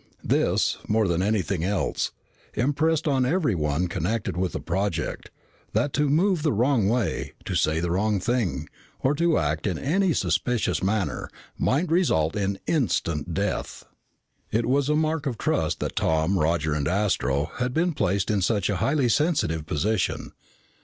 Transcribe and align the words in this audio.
This, 0.23 0.79
more 0.87 1.07
than 1.07 1.21
anything 1.21 1.63
else, 1.63 2.09
impressed 2.55 3.07
on 3.07 3.23
everyone 3.23 3.87
connected 3.87 4.35
with 4.35 4.53
the 4.53 4.59
project, 4.59 5.29
that 5.73 5.93
to 5.93 6.09
move 6.09 6.41
the 6.41 6.51
wrong 6.51 6.89
way, 6.89 7.33
to 7.45 7.53
say 7.53 7.79
the 7.79 7.91
wrong 7.91 8.19
thing, 8.19 8.67
or 9.01 9.13
to 9.13 9.37
act 9.37 9.67
in 9.67 9.77
any 9.77 10.11
suspicious 10.13 10.81
manner 10.81 11.29
might 11.55 11.91
result 11.91 12.35
in 12.35 12.57
instant 12.65 13.35
death. 13.35 13.83
It 14.51 14.65
was 14.65 14.89
a 14.89 14.95
mark 14.95 15.27
of 15.27 15.37
trust 15.37 15.79
that 15.81 15.95
Tom, 15.95 16.39
Roger, 16.39 16.73
and 16.73 16.87
Astro 16.87 17.51
had 17.59 17.71
been 17.71 17.93
placed 17.93 18.31
in 18.31 18.41
such 18.41 18.71
a 18.71 18.77
highly 18.77 19.07
sensitive 19.07 19.67
position. 19.67 20.31